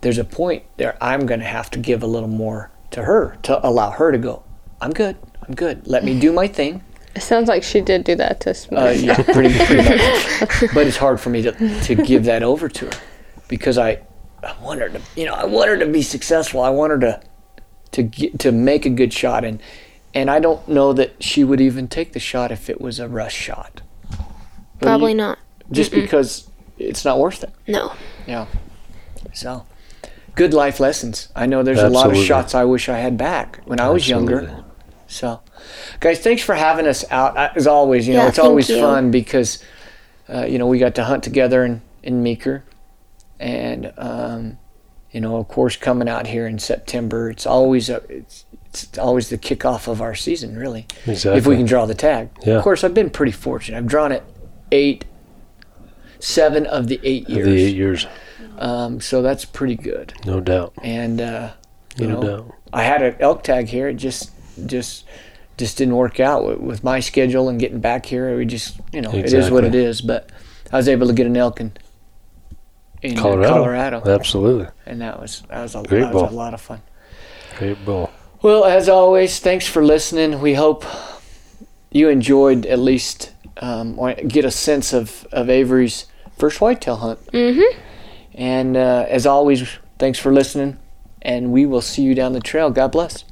[0.00, 3.36] There's a point there I'm going to have to give a little more to her
[3.42, 4.42] to allow her to go.
[4.80, 5.16] I'm good.
[5.46, 5.86] I'm good.
[5.86, 6.82] Let me do my thing.
[7.14, 8.82] It sounds like she did do that to Smith.
[8.82, 10.74] Uh, yeah, pretty, pretty much.
[10.74, 12.92] But it's hard for me to, to give that over to her
[13.48, 14.00] because I,
[14.42, 16.60] I want her to, you know, I want her to be successful.
[16.62, 17.20] I want her to,
[17.92, 19.60] to get, to make a good shot, and
[20.14, 23.08] and I don't know that she would even take the shot if it was a
[23.08, 23.80] rush shot.
[24.08, 25.38] What Probably you- not.
[25.70, 27.50] Just because it's not worth it.
[27.68, 27.92] No.
[28.26, 28.46] Yeah.
[29.32, 29.64] So,
[30.34, 31.28] good life lessons.
[31.36, 34.08] I know there's a lot of shots I wish I had back when I was
[34.08, 34.40] younger.
[34.40, 34.64] Absolutely.
[35.06, 35.40] So,
[36.00, 37.36] guys, thanks for having us out.
[37.56, 38.80] As always, you know, Yeah, it's always you.
[38.80, 39.62] fun because,
[40.28, 42.64] uh, you know, we got to hunt together in, in Meeker.
[43.40, 44.58] And, um,
[45.10, 49.30] you know, of course, coming out here in September, it's always a, it's, it's always
[49.30, 50.86] the kickoff of our season, really.
[51.06, 51.38] Exactly.
[51.38, 52.28] If we can draw the tag.
[52.44, 52.54] Yeah.
[52.58, 53.78] Of course, I've been pretty fortunate.
[53.78, 54.22] I've drawn it
[54.70, 55.04] eight,
[56.18, 57.46] seven of the eight years.
[57.46, 58.06] the eight years,
[58.58, 60.12] Um, so that's pretty good.
[60.26, 60.74] no doubt.
[60.82, 61.50] And uh,
[61.96, 62.54] you No know, doubt.
[62.72, 63.88] I had an elk tag here.
[63.88, 64.30] It just
[64.66, 65.06] just
[65.56, 68.36] just didn't work out with, with my schedule and getting back here.
[68.36, 70.00] We just you know it is what it is.
[70.02, 70.30] But
[70.72, 71.72] I was able to get an elk in
[73.02, 73.48] in Colorado.
[73.48, 74.68] Colorado, Absolutely.
[74.86, 76.82] and that was that was a, Great that was a lot of fun.
[77.56, 78.10] Great bull.
[78.42, 80.40] Well, as always, thanks for listening.
[80.40, 80.84] We hope
[81.90, 83.98] you enjoyed at least um,
[84.28, 86.06] get a sense of, of Avery's
[86.38, 87.24] first whitetail hunt.
[87.32, 87.78] Mm-hmm.
[88.34, 90.78] And uh, as always, thanks for listening,
[91.20, 92.70] and we will see you down the trail.
[92.70, 93.24] God bless.